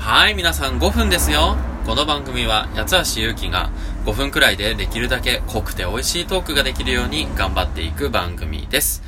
[0.00, 1.56] はい、皆さん5分ですよ。
[1.84, 3.70] この番組は八橋ゆうきが
[4.06, 9.02] 5分くらいでできるだけ濃くて美味しいトークができるように頑張っていく番組です。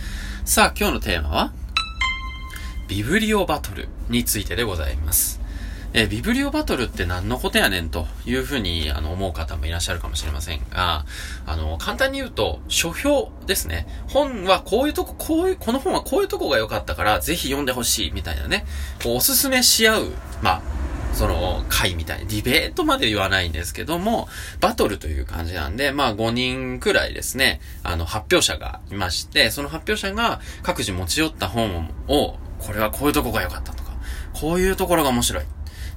[0.45, 1.53] さあ、今日のテーマは
[2.89, 5.41] ビブリオバトルについてでございます。
[5.95, 11.07] えビブリオバトルって何のことやねんというふうにあの思う方もいらっしゃるかもしれませんが、
[11.47, 13.87] あの、簡単に言うと、書評ですね。
[14.09, 18.67] 本はこういうとこ、こういう、この本はこういうとこが良かったから、ぜひ読んでほしいみたいなね、
[19.07, 20.13] おすすめし合う、
[20.43, 20.82] まあ、
[21.13, 24.29] その、会みたいな、ディベートまで言わないんですけども、
[24.61, 33.93] バトルという感じなんで、まあ5人くらいですね、あの、発表者がいまして、その発表者が各自持ち寄った本を、これはこういうとこが良かったとか、
[34.33, 35.45] こういうところが面白い。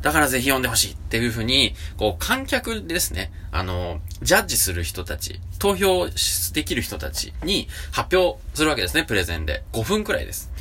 [0.02, 6.08] だからぜひ読んでほしいっていうふうに、こう、観客ですね、あの、ジャッジする人たち、投票
[6.54, 9.64] できる人たちに発表するわけですね、プレゼンで。
[9.74, 10.52] 5分くらいです。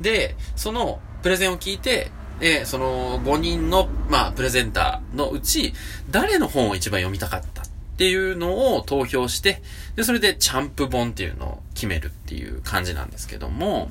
[0.00, 2.10] で、そのプレゼンを聞いて、
[2.40, 5.72] で、その5人の、まあ、プレゼンターのうち、
[6.10, 9.62] 誰の本を一番読みたかったっていうのを投票して、
[9.94, 13.90] で、それでチャンプ本っていうのを決めるっていう感じなんですけども、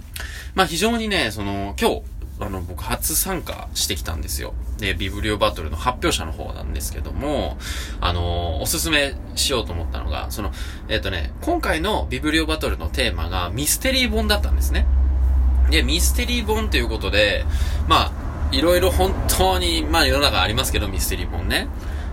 [0.56, 2.02] まあ非常にね、その、今日、
[2.40, 4.54] あの、僕初参加してきたんですよ。
[4.78, 7.58] で、ビブリオバトルの発表者の方なんですけども、
[8.02, 10.52] あの、おすすめしようと思ったのが、その、
[10.90, 14.86] えっ、とね、今回のビブリオバトルのテーマがミステリー本だったんですね。
[15.70, 17.46] で、ミステリー本ということで、
[17.88, 18.23] まあ、
[18.54, 21.68] いろいろ本当に、まあ世の中ありますけど、ミステリー本ね。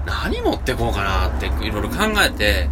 [0.07, 2.69] 何持ってこうかなっていろいろ考えて、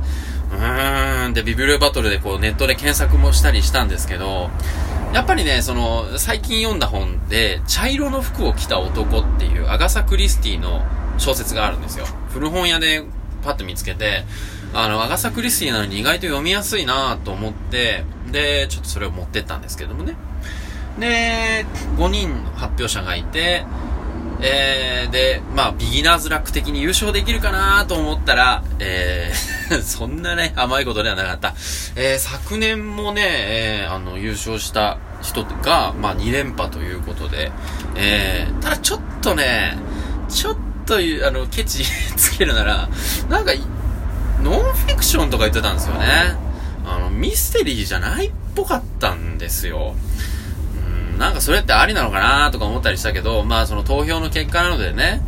[0.51, 4.51] うーん、で、ビブリオバトルでこうネットで検索もしたりしたんですけど、
[5.13, 10.83] やっぱりね、その、最近読んだ本で、茶色の服を着た男っていう、アガサ・クリスティの
[11.19, 12.07] 小説があるんですよ。
[12.31, 13.03] 古本屋で
[13.43, 14.25] パッと見つけて、
[14.75, 20.15] あの、アガサ・クリスティなのに意外と読みやすいなと思って、で、ちょっとそれを持ってったんですけどもね。
[20.99, 23.65] で、5人の発表者がいて、
[24.41, 31.55] えー、で、まあ、ビギナーズラック的に優勝できるかなと思ったら、えー、 そんなね、甘いことではなかった。
[31.97, 37.51] えー、昨年もね、えー、あの、優勝した人が、まあ、2連覇ということで、
[37.97, 39.77] えー、ただちょっとね、
[40.29, 40.57] ちょっ
[40.87, 41.85] と、あの、ケチ
[42.17, 42.89] つけるなら、
[43.29, 43.53] なんか、
[44.43, 46.37] ノンフィクションとか言ってたんですよね。
[46.87, 49.97] あの、ミステリーじゃないっぽかったんですよ。
[51.19, 55.21] なんかそれってありなのかなとか思ったりしたけど、まあその投票の結果なのでね、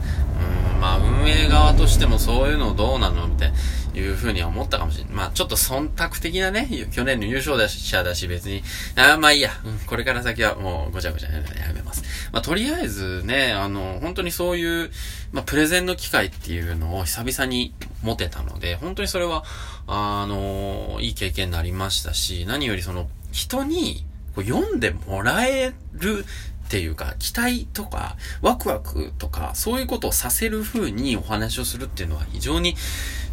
[0.74, 3.58] うん、まあ運営側としてもそういうのどうなのみたいな。
[3.92, 5.12] いうふうに思ったかもしれない。
[5.14, 8.62] まあちょっと忖度的なね、去年の優勝者だし別に、
[8.96, 11.42] あまあいいや、うん、これから先はもうごちゃごちゃや
[11.74, 12.02] めます。
[12.32, 14.90] まあとりあえずね、あの、本当にそういう、
[15.32, 19.44] まあプレゼンの機会っていうのを久々に持てたので、本当にそれは、
[19.86, 26.24] あの、いい経験になりましたし、何よりその、人にこう読んでもらえる
[26.66, 32.76] っていうか、期待とか、ワクワクとか、そういうことをさせる風にお話をするっていうのは非常に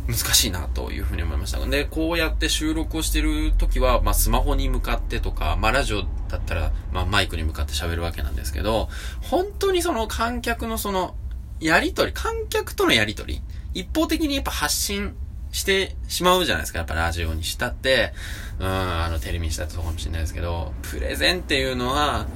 [0.07, 1.63] 難しいなというふうに思いました。
[1.63, 8.89] で、こうやって収録をしてる時は、まあ、スマホに向かってとか、まあ、ラジオだったら、まあ、マイクに向かって喋るわけなんですけど、
[9.21, 11.15] 本当にその観客のその、
[11.59, 13.41] やりとり、観客とのやりとり、
[13.73, 15.15] 一方的にやっぱ発信
[15.51, 16.79] してしまうじゃないですか。
[16.79, 18.13] やっぱラジオにしたって、
[18.59, 22.27] うん、あの、テレビにしたってそうかもしれないですけど、プレゼンっていうのは、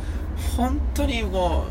[0.57, 1.66] 本当にも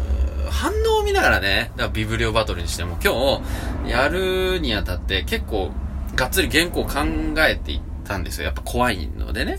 [0.47, 3.43] う、反応を見ながらね、だからビブリオバトルにしても今
[3.85, 5.71] 日、やるにあたって結構、
[6.15, 7.01] がっつり原稿を考
[7.39, 8.47] えていったんですよ。
[8.47, 9.59] やっぱ怖いのでね。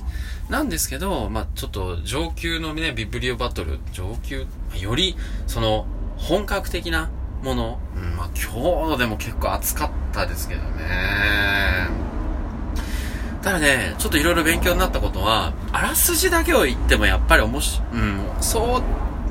[0.49, 4.45] なんですけど、まあちょっと上級のね、ビブリオバトル、上級、
[4.79, 5.15] より、
[5.47, 5.85] その、
[6.17, 7.09] 本格的な
[7.41, 11.89] もの、うん、まあ今日でも結構暑かったですけどね。
[13.41, 18.83] ただね、ちょっといろいろ勉強になったことは、あらすじだけを言ってもやっぱり面白い、うん、そ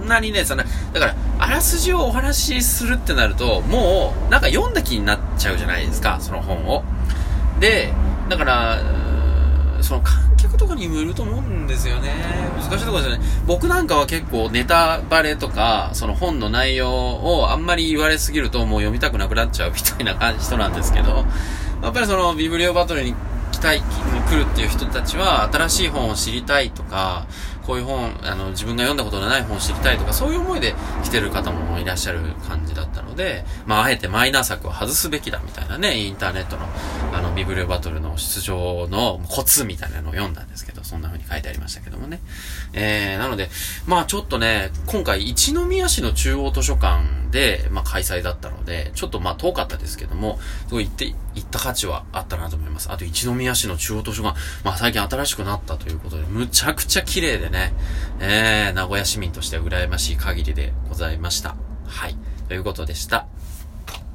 [0.05, 6.83] んなにね、そんな、だから、あらすじをお話しするってなると、もう、なんか読んだ気になっちゃうじゃないですか、その本を。
[7.61, 7.93] で、
[8.29, 8.79] だから、
[9.83, 12.13] その観客とかにもよると思うんですよね。
[12.57, 13.25] 難しいところですよね。
[13.47, 21.25] 僕なんかは結構ネタバレとか、その本の内容をあんまり言われすぎるともう読みたくなくなっちゃうみたいな感じ人なんですけど、
[21.83, 23.15] やっぱりそのビブリオバトルに
[23.53, 27.27] 来たい、来るっていう人たちは新しい本を知りたいとか、
[27.67, 30.75] こういう本、あの、自分が読んだことのない本を知りたいとか、そういう思いで
[31.05, 36.67] 来てる方もいらっしゃる感じだったので、まあ、あえてマイナー作を外すべきだみたいなね、インターネットの、
[37.13, 42.21] あの、ビブリオバトルの出場のコツみたいなのを読んだんですけど、そんな風に書いてありましたけどもね。
[42.73, 43.51] えー、なので、
[43.87, 52.91] まあちょっとね、今回一宮市の中央図書館で、まあ開催だったので、ちょっとまあ遠かったですけども、すごい行って、行った価値はあったなと思います。
[52.93, 57.73] あと一宮市の中央図書館、まあ最近新しくなったということで、むちゃくちゃ綺麗でね、
[58.21, 61.57] えー、名古屋市民としては羨ましい限りでございました。
[61.87, 62.17] はい。
[62.49, 63.27] ということでした。